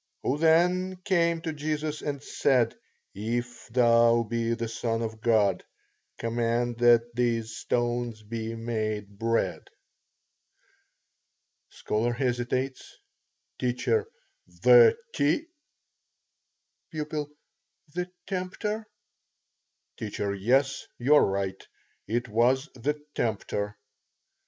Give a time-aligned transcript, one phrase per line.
[0.23, 2.73] Who then came to Jesus and said,
[3.13, 5.63] If thou be the Son of God,
[6.17, 9.69] command that these stones be made bread?
[11.69, 12.97] (Scholar hesitates.)
[13.59, 13.73] T.
[14.55, 15.45] The t?
[16.91, 17.03] P.
[17.93, 18.87] The tempter.
[19.97, 20.11] T.
[20.39, 21.63] Yes, you are right.
[22.07, 23.77] It was the tempter.